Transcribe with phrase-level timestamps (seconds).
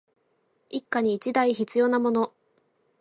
[0.71, 2.33] 一家に一台必要なもの